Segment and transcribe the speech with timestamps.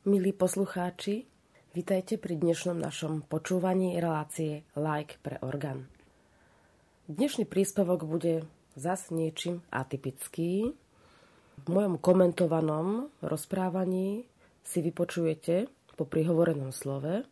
[0.00, 1.28] Milí poslucháči,
[1.76, 5.92] vitajte pri dnešnom našom počúvaní relácie Like pre orgán.
[7.04, 10.72] Dnešný príspevok bude zas niečím atypický.
[11.60, 14.24] V mojom komentovanom rozprávaní
[14.64, 15.68] si vypočujete
[16.00, 17.28] po prihovorenom slove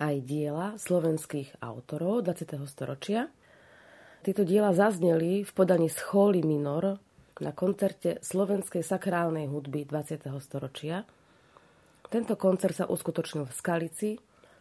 [0.00, 2.64] aj diela slovenských autorov 20.
[2.64, 3.28] storočia.
[4.24, 6.96] Tieto diela zazneli v podaní Schóly Minor
[7.44, 10.32] na koncerte slovenskej sakrálnej hudby 20.
[10.40, 11.04] storočia.
[12.14, 14.10] Tento koncert sa uskutočnil v Skalici,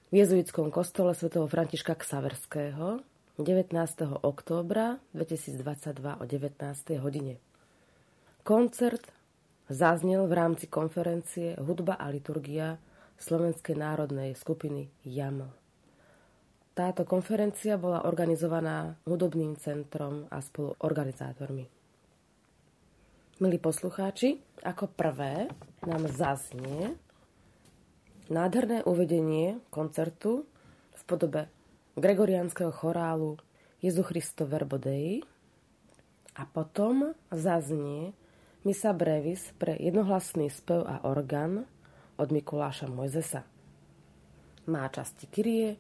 [0.10, 3.06] v jezuitskom kostole svätého Františka Ksaverského
[3.38, 3.78] 19.
[4.26, 5.62] októbra 2022
[6.18, 6.98] o 19.
[6.98, 7.38] hodine.
[8.42, 9.06] Koncert
[9.70, 12.82] zaznel v rámci konferencie Hudba a liturgia
[13.22, 15.46] Slovenskej národnej skupiny JAM.
[16.74, 21.70] Táto konferencia bola organizovaná hudobným centrom a spoluorganizátormi.
[23.46, 25.54] Milí poslucháči, ako prvé
[25.86, 27.13] nám zaznie
[28.32, 30.48] nádherné uvedenie koncertu
[30.94, 31.52] v podobe
[32.00, 33.38] gregoriánskeho chorálu
[33.84, 35.20] Jezu Christo Verbo Dei
[36.34, 38.16] a potom zaznie
[38.64, 41.68] Misa Brevis pre jednohlasný spev a orgán
[42.16, 43.44] od Mikuláša Mojzesa.
[44.72, 45.76] Má časti Kyrie,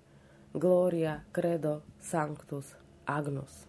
[0.51, 2.75] Gloria, Credo, Sanctus,
[3.07, 3.65] Agnus.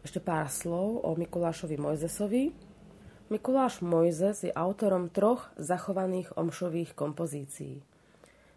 [0.00, 2.63] Ešte pár slov o Mikulášovi Mojzesovi.
[3.34, 7.82] Mikuláš Mojzes je autorom troch zachovaných omšových kompozícií.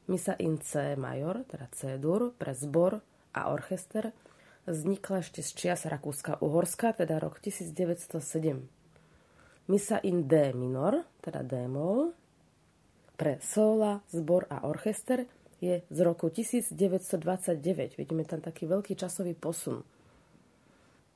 [0.05, 3.01] Misa in C major, teda C-dur, pre zbor
[3.33, 4.13] a orchester,
[4.69, 8.69] vznikla ešte z čias Rakúska-Uhorska, teda rok 1907.
[9.65, 12.13] Misa in D minor, teda D-mol,
[13.17, 15.25] pre sola, zbor a orchester
[15.57, 17.97] je z roku 1929.
[17.97, 19.81] Vidíme tam taký veľký časový posun.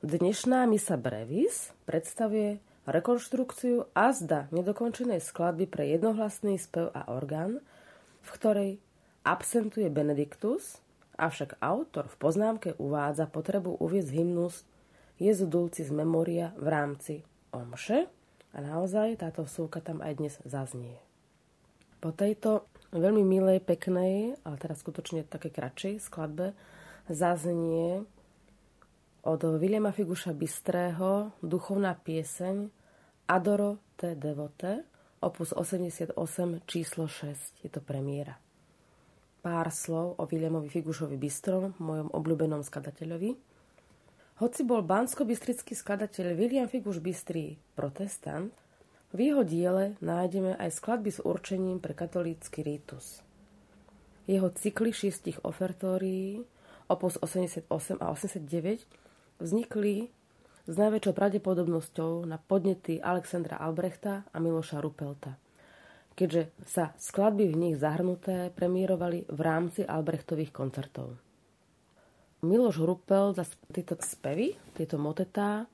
[0.02, 7.62] Dnešná misa Brevis predstavuje rekonštrukciu a zda nedokončenej skladby pre jednohlasný spev a orgán,
[8.22, 8.70] v ktorej
[9.22, 10.82] absentuje Benediktus,
[11.14, 14.66] avšak autor v poznámke uvádza potrebu uviezť hymnus
[15.22, 17.14] Jezu Dulcis Memoria v rámci
[17.54, 18.10] Omše
[18.52, 20.98] a naozaj táto vsúka tam aj dnes zaznie.
[22.02, 26.50] Po tejto veľmi milej, peknej, ale teraz skutočne také kratšej skladbe
[27.06, 28.02] zaznie
[29.22, 32.66] od Williama Figuša Bystrého duchovná pieseň
[33.30, 34.82] Adoro te devote,
[35.22, 36.18] opus 88,
[36.66, 37.62] číslo 6.
[37.62, 38.34] Je to premiéra.
[39.38, 43.38] Pár slov o Williamovi Figušovi Bystrom, mojom obľúbenom skladateľovi.
[44.42, 48.50] Hoci bol bansko-bystrický skladateľ William Figuš Bystrý protestant,
[49.14, 53.22] v jeho diele nájdeme aj skladby s určením pre katolícky rítus.
[54.26, 56.42] Jeho cykly šiestich ofertórií,
[56.90, 57.70] opus 88
[58.02, 58.82] a 89,
[59.42, 60.08] vznikli
[60.70, 65.34] s najväčšou pravdepodobnosťou na podnety Alexandra Albrechta a Miloša Rupelta.
[66.14, 71.18] Keďže sa skladby v nich zahrnuté premiérovali v rámci Albrechtových koncertov.
[72.46, 73.42] Miloš Rupel za
[73.74, 75.66] tieto spevy, tieto motetá,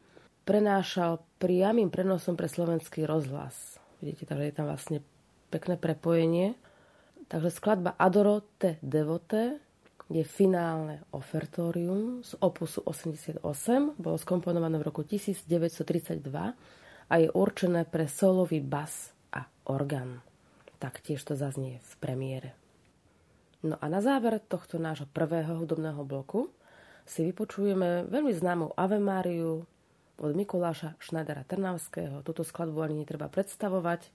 [0.48, 3.76] prenášal priamým prenosom pre slovenský rozhlas.
[4.00, 4.98] Vidíte, takže je tam vlastne
[5.52, 6.56] pekné prepojenie.
[7.28, 9.60] Takže skladba Adoro te devote
[10.08, 13.44] je finálne ofertórium z opusu 88,
[14.00, 16.24] bolo skomponované v roku 1932
[17.08, 20.24] a je určené pre solový bas a orgán.
[20.80, 22.50] Taktiež to zaznie v premiére.
[23.60, 26.48] No a na záver tohto nášho prvého hudobného bloku
[27.04, 29.66] si vypočujeme veľmi známou Ave Máriu
[30.18, 32.22] od Mikuláša Schneidera Trnavského.
[32.22, 34.08] Túto skladbu ani netreba predstavovať.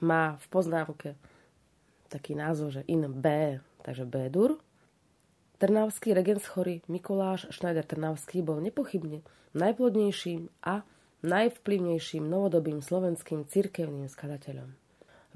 [0.00, 1.18] Má v poznámke
[2.06, 4.62] taký názov, že in B, takže B-dur,
[5.62, 9.22] Trnavský regent chory Mikuláš Schneider Trnavský bol nepochybne
[9.54, 10.82] najplodnejším a
[11.22, 14.74] najvplyvnejším novodobým slovenským cirkevným skladateľom.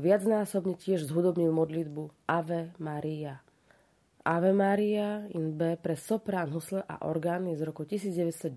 [0.02, 3.38] Viacnásobne tiež zhudobnil modlitbu Ave Maria.
[4.26, 8.50] Ave Maria in B pre soprán, husle a orgány z roku 1910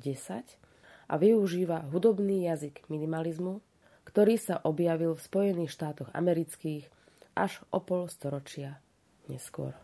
[1.05, 3.61] a využíva hudobný jazyk minimalizmu,
[4.09, 6.89] ktorý sa objavil v Spojených štátoch amerických
[7.37, 8.81] až o pol storočia
[9.29, 9.77] neskôr.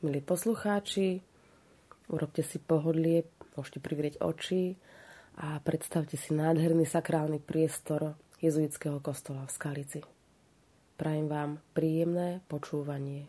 [0.00, 1.20] Milí poslucháči,
[2.08, 4.80] urobte si pohodlie, môžete privrieť oči
[5.36, 10.00] a predstavte si nádherný sakrálny priestor jezuitského kostola v Skalici.
[10.96, 13.28] Prajem vám príjemné počúvanie.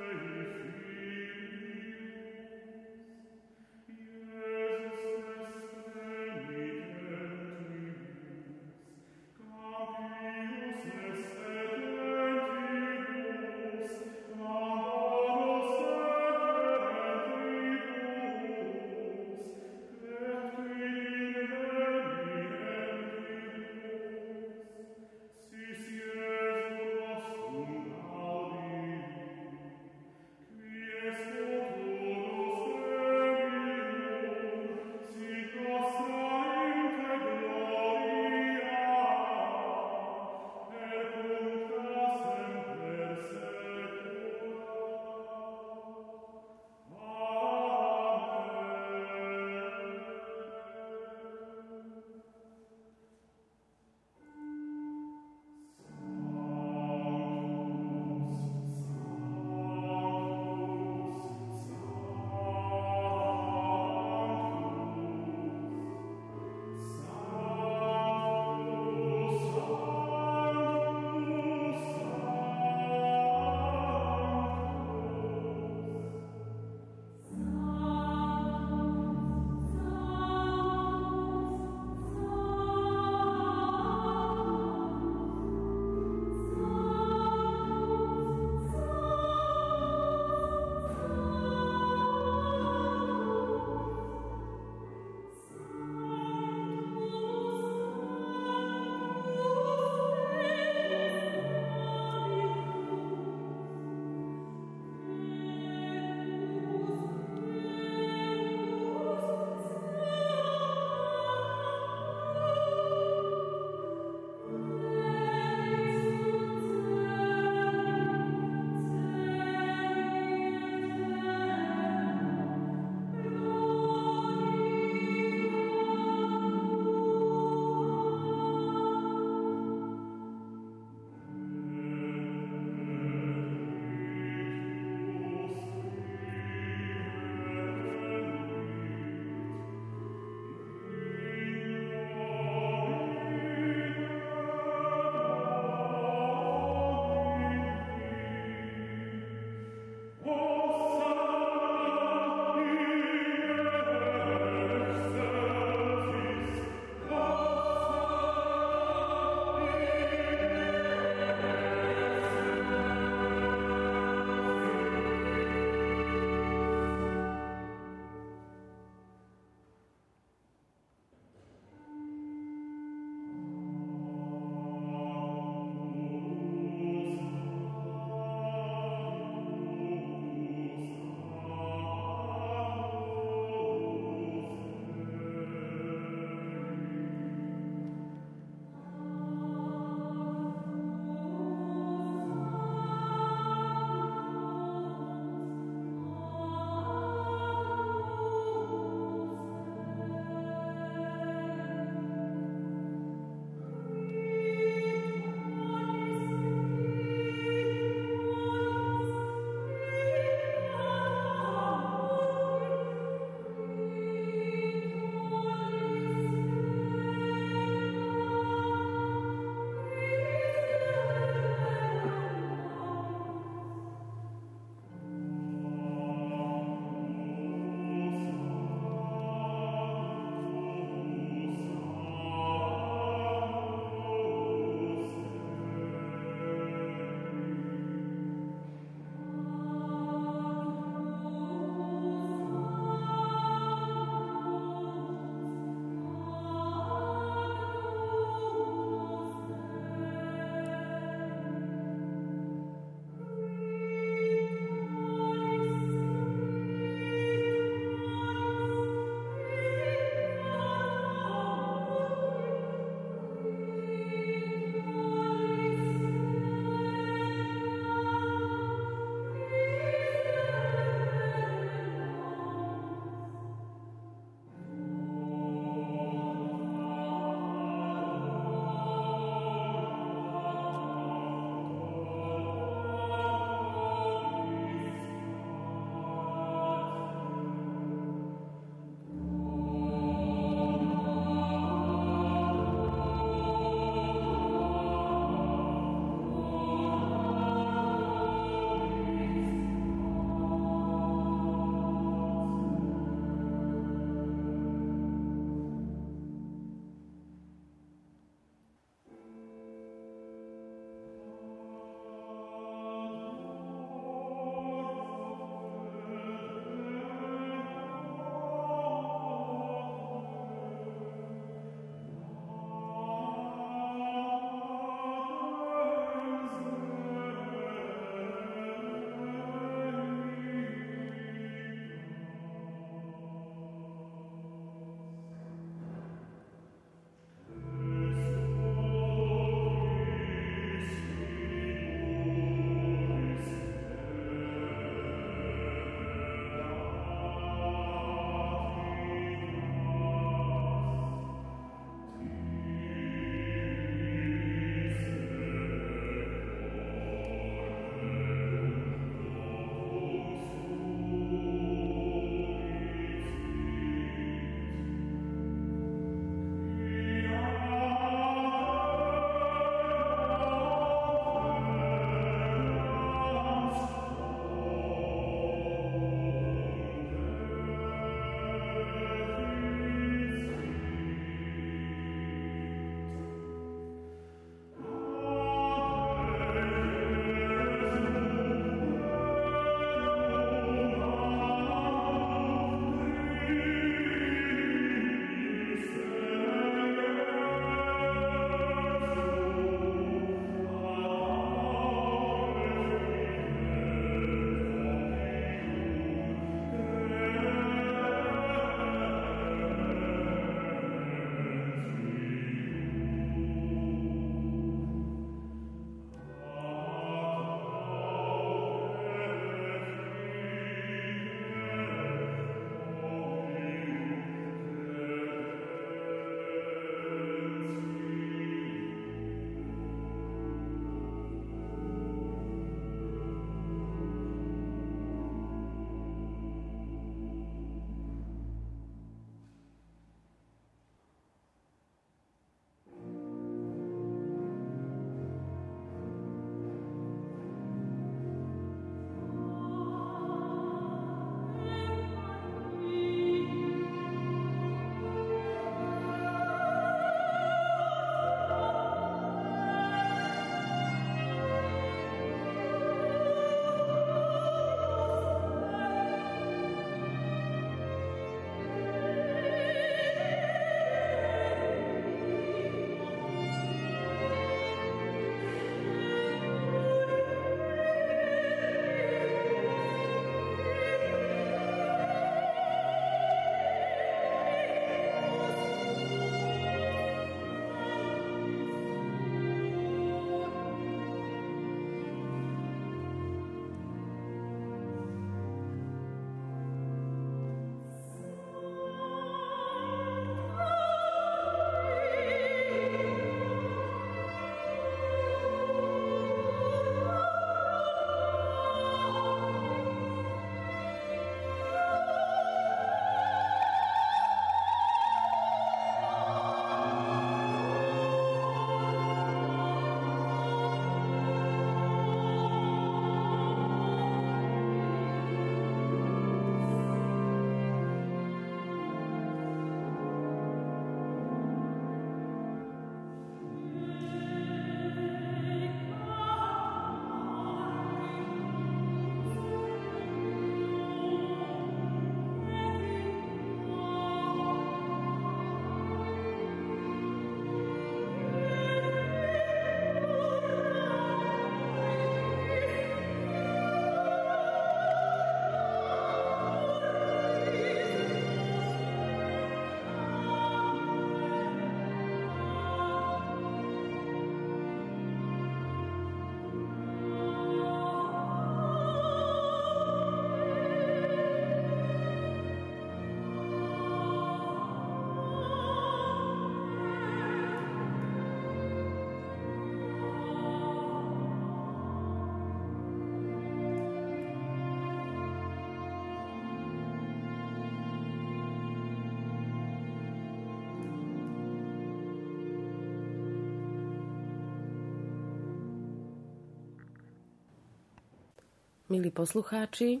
[598.96, 600.00] Milí poslucháči,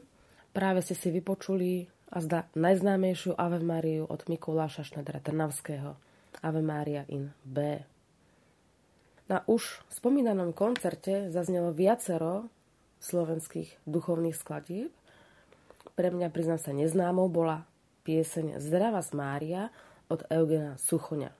[0.56, 6.00] práve ste si vypočuli a zda najznámejšiu Ave Mariu od Mikuláša Šnedra Trnavského.
[6.40, 7.84] Ave Maria in B.
[9.28, 12.48] Na už spomínanom koncerte zaznelo viacero
[13.04, 14.88] slovenských duchovných skladieb.
[15.92, 17.68] Pre mňa, priznám sa, neznámou bola
[18.08, 19.62] pieseň Zdravá z Mária
[20.08, 21.36] od Eugena Suchoňa.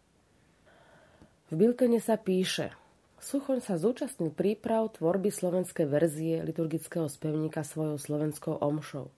[1.48, 2.68] V Biltene sa píše–
[3.16, 9.08] Suchoň sa zúčastnil príprav tvorby slovenskej verzie liturgického spevníka svojou slovenskou omšou.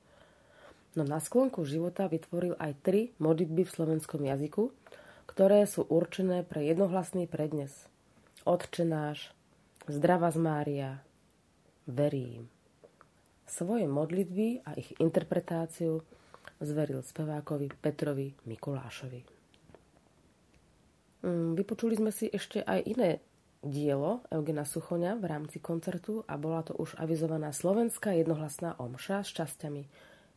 [0.95, 4.71] No na sklonku života vytvoril aj tri modlitby v slovenskom jazyku,
[5.29, 7.87] ktoré sú určené pre jednohlasný prednes.
[8.49, 9.35] Otče náš,
[9.89, 10.91] Zdravá z Mária,
[11.89, 12.49] verím.
[13.49, 16.05] Svoje modlitby a ich interpretáciu
[16.61, 19.21] zveril spevákovi Petrovi Mikulášovi.
[21.25, 23.19] Mm, vypočuli sme si ešte aj iné
[23.63, 29.31] dielo Eugena Suchoňa v rámci koncertu a bola to už avizovaná slovenská jednohlasná omša s
[29.35, 29.83] časťami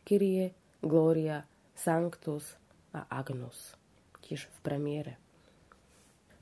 [0.02, 0.50] Kyrie,
[0.82, 1.46] Gloria,
[1.78, 2.58] Sanctus
[2.90, 3.78] a Agnus,
[4.26, 5.12] tiež v premiére.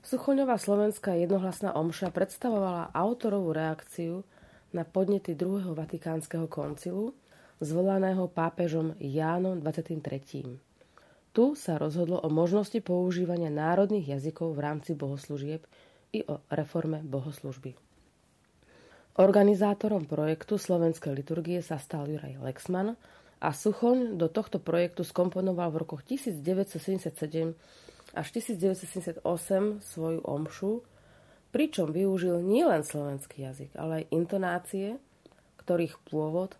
[0.01, 4.25] Suchoňová slovenská jednohlasná omša predstavovala autorovú reakciu
[4.73, 7.13] na podnety druhého vatikánskeho koncilu,
[7.61, 10.57] zvolaného pápežom Jánom 23.
[11.31, 15.63] Tu sa rozhodlo o možnosti používania národných jazykov v rámci bohoslúžieb
[16.11, 17.75] i o reforme bohoslužby.
[19.19, 22.95] Organizátorom projektu Slovenskej liturgie sa stal Juraj Lexman
[23.43, 27.51] a Suchoň do tohto projektu skomponoval v rokoch 1977
[28.15, 29.23] až 1978
[29.83, 30.83] svoju omšu,
[31.51, 34.87] pričom využil nielen slovenský jazyk, ale aj intonácie,
[35.59, 36.55] ktorých pôvod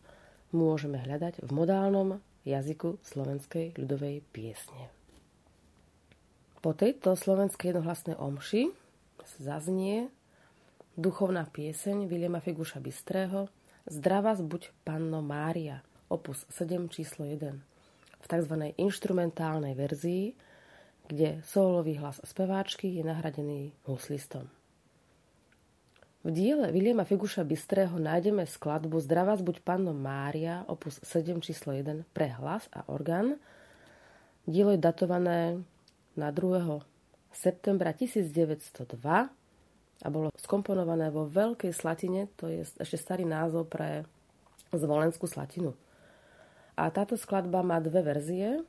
[0.52, 4.92] môžeme hľadať v modálnom jazyku slovenskej ľudovej piesne.
[6.60, 8.81] Po tejto slovenskej jednohlasnej omši
[9.40, 10.10] zaznie
[10.98, 13.48] duchovná pieseň Viliema Figuša Bystrého
[13.90, 17.58] Zdravá buď Panno Mária, opus 7 číslo 1
[18.22, 18.56] v tzv.
[18.78, 20.38] inštrumentálnej verzii,
[21.10, 24.46] kde sólový hlas speváčky je nahradený huslistom.
[26.22, 32.06] V diele Viliema Figuša Bystrého nájdeme skladbu Zdravá buď Panno Mária, opus 7 číslo 1
[32.14, 33.42] pre hlas a orgán.
[34.46, 35.66] Dielo je datované
[36.14, 36.91] na 2
[37.32, 39.00] septembra 1902
[40.02, 44.04] a bolo skomponované vo Veľkej Slatine, to je ešte starý názov pre
[44.74, 45.78] Zvolenskú Slatinu.
[46.80, 48.64] A táto skladba má dve verzie.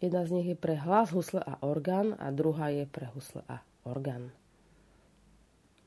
[0.00, 3.60] Jedna z nich je pre hlas, husle a orgán a druhá je pre husle a
[3.84, 4.32] orgán.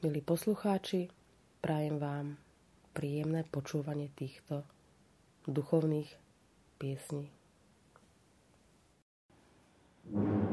[0.06, 1.10] Milí poslucháči,
[1.64, 2.38] prajem vám
[2.94, 4.64] príjemné počúvanie týchto
[5.50, 6.12] duchovných
[6.80, 7.34] piesní.
[10.06, 10.45] thank you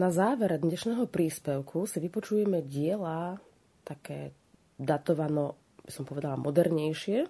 [0.00, 3.36] Na záver dnešného príspevku si vypočujeme diela
[3.84, 4.32] také
[4.80, 7.28] datovano, by som povedala, modernejšie.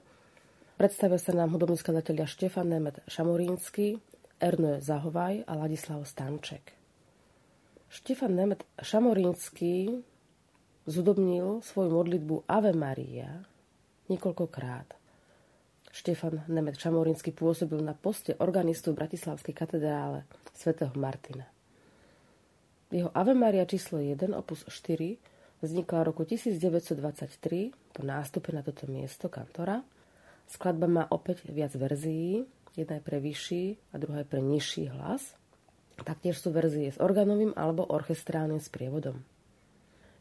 [0.79, 3.99] Predstavia sa nám hudobní skladatelia Štefan Nemet Šamorínsky,
[4.39, 6.79] Ernő Zahovaj a Ladislav Stanček.
[7.91, 10.07] Štefan Nemet Šamorínsky
[10.87, 13.51] zudobnil svoju modlitbu Ave Maria
[14.07, 14.95] niekoľkokrát.
[15.91, 20.23] Štefan Nemet Šamorínsky pôsobil na poste organistu v Bratislavskej katedrále
[20.55, 21.51] svätého Martina.
[22.91, 25.15] Jeho Ave Maria číslo 1, opus 4,
[25.63, 29.87] vznikla v roku 1923 po nástupe na toto miesto kantora.
[30.51, 32.43] Skladba má opäť viac verzií,
[32.75, 35.39] jedna je pre vyšší a druhá je pre nižší hlas.
[36.03, 39.23] Taktiež sú verzie s organovým alebo orchestrálnym sprievodom.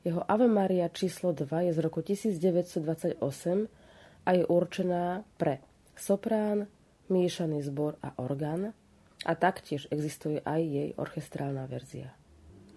[0.05, 3.17] Jeho Ave Maria číslo 2 je z roku 1928
[4.23, 5.57] a je určená pre
[5.97, 6.69] soprán,
[7.09, 8.77] miešaný zbor a orgán
[9.25, 12.18] a taktiež existuje aj jej orchestrálna verzia.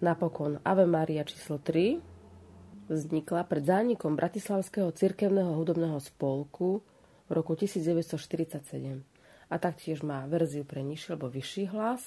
[0.03, 6.83] Napokon Ave Maria číslo 3 vznikla pred zánikom Bratislavského cirkevného hudobného spolku
[7.23, 8.99] v roku 1947
[9.47, 12.03] a taktiež má verziu pre nižší alebo vyšší hlas,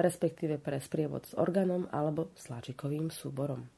[0.00, 3.68] respektíve pre sprievod s organom alebo sláčikovým súborom.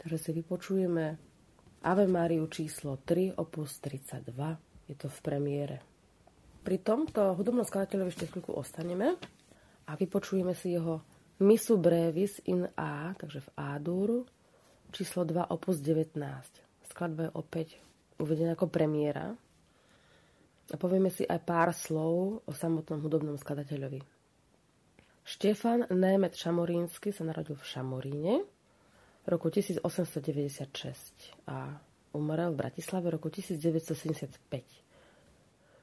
[0.00, 1.20] Takže si vypočujeme
[1.84, 4.24] Ave Mariu číslo 3 opus 32.
[4.88, 5.84] Je to v premiére.
[6.64, 9.20] Pri tomto hudobnom skladateľovi ešte chvíľku ostaneme
[9.84, 11.04] a vypočujeme si jeho
[11.36, 14.24] Misu brevis in A, takže v A-dur,
[14.88, 16.16] číslo 2, opus 19.
[16.88, 17.76] Skladba je opäť
[18.16, 19.36] uvedená ako premiéra.
[20.72, 24.00] A povieme si aj pár slov o samotnom hudobnom skladateľovi.
[25.28, 28.40] Štefan Német Šamorínsky sa narodil v Šamoríne
[29.28, 31.68] roku 1896 a
[32.16, 34.40] umrel v Bratislave v roku 1975.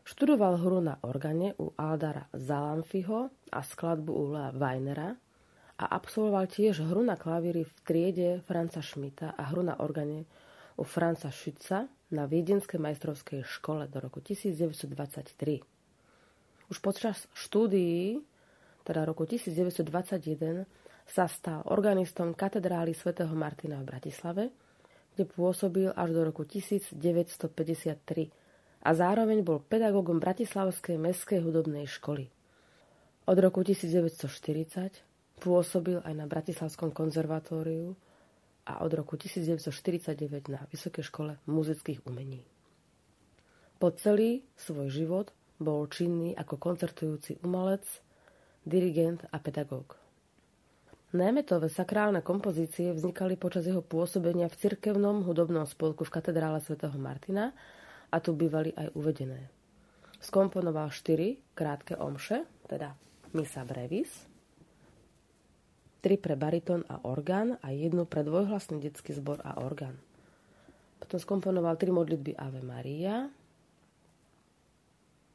[0.01, 5.13] Študoval hru na organe u Aldara Zalamfiho a skladbu u Lea Weinera
[5.77, 10.25] a absolvoval tiež hru na klavíri v triede Franca Schmidta a hru na organe
[10.77, 15.61] u Franca Schütza na Viedenskej majstrovskej škole do roku 1923.
[16.69, 18.21] Už počas štúdií,
[18.85, 20.65] teda roku 1921,
[21.03, 24.43] sa stal organistom katedrály svätého Martina v Bratislave,
[25.13, 26.97] kde pôsobil až do roku 1953
[28.83, 32.29] a zároveň bol pedagógom Bratislavskej mestskej hudobnej školy.
[33.29, 35.12] Od roku 1940
[35.43, 37.91] Pôsobil aj na Bratislavskom konzervatóriu
[38.63, 40.15] a od roku 1949
[40.47, 42.47] na Vysokej škole muzických umení.
[43.75, 47.83] Po celý svoj život bol činný ako koncertujúci umelec,
[48.63, 49.99] dirigent a pedagóg.
[51.11, 57.51] Németové sakrálne kompozície vznikali počas jeho pôsobenia v cirkevnom hudobnom spolku v katedrále svätého Martina
[58.09, 59.51] a tu bývali aj uvedené.
[60.23, 62.95] Skomponoval štyri krátke omše, teda
[63.35, 64.31] Misa Brevis,
[66.03, 69.95] tri pre baritón a orgán a jednu pre dvojhlasný detský zbor a orgán.
[70.99, 73.31] Potom skomponoval tri modlitby Ave Maria,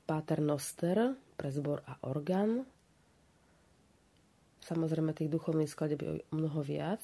[0.05, 2.69] Pater Noster pre zbor a orgán.
[4.61, 7.01] Samozrejme tých duchovných skladeb je mnoho viac,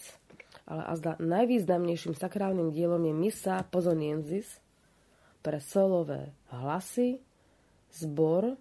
[0.69, 4.61] ale azda najvýznamnejším sakrálnym dielom je Misa Pozonienzis
[5.41, 7.17] pre solové hlasy,
[7.93, 8.61] zbor,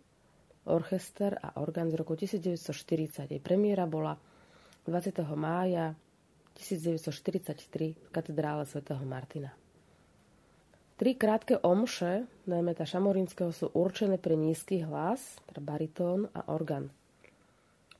[0.63, 3.35] orchester a orgán z roku 1940.
[3.35, 4.15] Jej premiéra bola
[4.84, 5.15] 20.
[5.39, 5.95] mája
[6.59, 9.55] 1943 v katedrále svätého Martina.
[10.99, 16.91] Tri krátke omše Németa Šamorinského sú určené pre nízky hlas, teda baritón a orgán.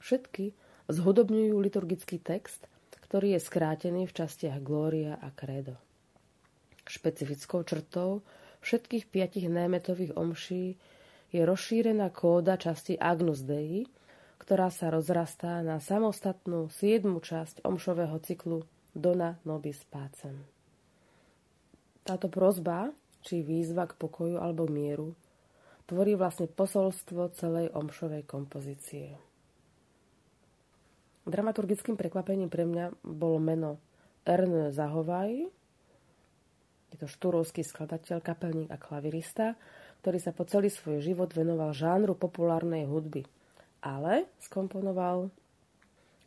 [0.04, 0.52] Všetky
[0.92, 2.68] zhudobňujú liturgický text,
[3.00, 5.80] ktorý je skrátený v častiach Glória a Credo.
[6.84, 8.28] Špecifickou črtou
[8.60, 10.76] všetkých piatich Németových omší
[11.32, 13.88] je rozšírená kóda časti Agnus Dei,
[14.44, 20.36] ktorá sa rozrastá na samostatnú siedmu časť omšového cyklu Dona Nobis Pacem.
[22.04, 22.92] Táto prozba,
[23.24, 25.16] či výzva k pokoju alebo mieru,
[25.88, 29.16] tvorí vlastne posolstvo celej omšovej kompozície.
[31.24, 33.80] Dramaturgickým prekvapením pre mňa bolo meno
[34.28, 35.40] Ernő Zahovaj,
[36.92, 39.56] je to štúrovský skladateľ, kapelník a klavirista,
[40.04, 43.24] ktorý sa po celý svoj život venoval žánru populárnej hudby–
[43.84, 45.28] ale skomponoval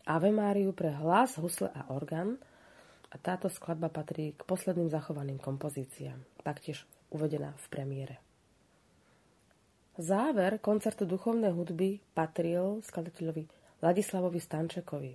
[0.06, 2.38] Ave Máriu pre hlas, husle a orgán
[3.10, 8.16] a táto skladba patrí k posledným zachovaným kompozíciám, taktiež uvedená v premiére.
[9.96, 13.48] Záver koncertu duchovnej hudby patril skladateľovi
[13.80, 15.12] Ladislavovi Stančekovi.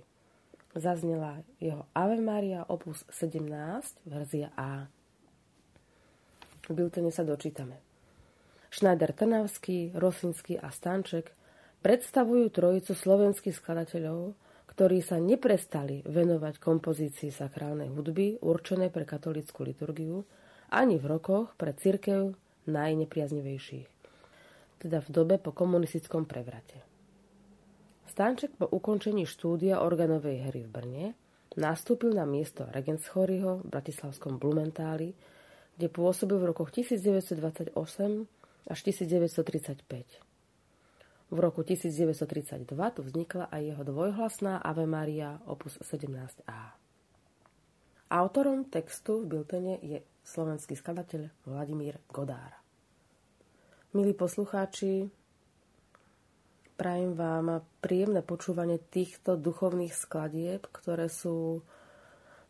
[0.74, 4.90] Zaznela jeho Ave Maria opus 17, verzia A.
[6.66, 7.78] V biltene sa dočítame.
[8.72, 11.30] Schneider Trnavský, Rosinský a Stanček
[11.82, 14.38] predstavujú trojicu slovenských skladateľov,
[14.70, 20.24] ktorí sa neprestali venovať kompozícii sakrálnej hudby určené pre katolickú liturgiu
[20.72, 22.32] ani v rokoch pre cirkev
[22.64, 23.88] najnepriaznivejších,
[24.80, 26.80] teda v dobe po komunistickom prevrate.
[28.08, 31.06] Stanček po ukončení štúdia organovej hry v Brne
[31.60, 35.12] nastúpil na miesto Regenschoryho v bratislavskom Blumentáli,
[35.76, 37.76] kde pôsobil v rokoch 1928
[38.68, 40.31] až 1935.
[41.32, 46.76] V roku 1932 tu vznikla aj jeho dvojhlasná Ave Maria opus 17a.
[48.12, 52.52] Autorom textu v Biltene je slovenský skladateľ Vladimír Godár.
[53.96, 55.08] Milí poslucháči,
[56.76, 61.64] prajem vám príjemné počúvanie týchto duchovných skladieb, ktoré sú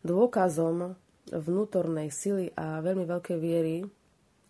[0.03, 0.99] dôkazom
[1.31, 3.87] vnútornej sily a veľmi veľkej viery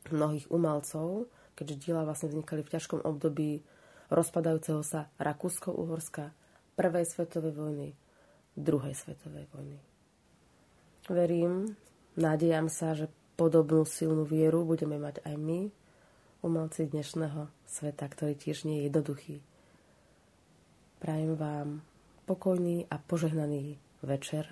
[0.09, 3.61] mnohých umelcov, keďže diela vlastne vznikali v ťažkom období
[4.13, 6.29] rozpadajúceho sa Rakúsko-Uhorska,
[6.77, 7.89] Prvej svetovej vojny,
[8.53, 9.81] Druhej svetovej vojny.
[11.09, 11.73] Verím,
[12.13, 15.61] nádejam sa, že podobnú silnú vieru budeme mať aj my,
[16.45, 19.35] umelci dnešného sveta, ktorý tiež nie je jednoduchý.
[21.01, 21.83] Prajem vám
[22.29, 24.47] pokojný a požehnaný večer.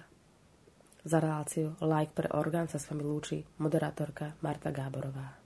[1.01, 5.40] Za reláciu Like pre orgán sa s vami lúči moderátorka Marta Gáborová.